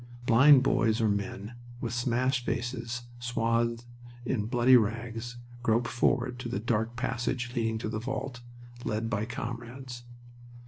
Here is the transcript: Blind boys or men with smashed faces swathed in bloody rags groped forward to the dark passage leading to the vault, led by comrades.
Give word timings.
Blind 0.25 0.63
boys 0.63 0.99
or 0.99 1.07
men 1.07 1.53
with 1.79 1.93
smashed 1.93 2.43
faces 2.43 3.03
swathed 3.19 3.85
in 4.25 4.47
bloody 4.47 4.75
rags 4.75 5.37
groped 5.61 5.87
forward 5.89 6.39
to 6.39 6.49
the 6.49 6.59
dark 6.59 6.95
passage 6.95 7.53
leading 7.55 7.77
to 7.77 7.87
the 7.87 7.99
vault, 7.99 8.41
led 8.83 9.11
by 9.11 9.25
comrades. 9.25 10.01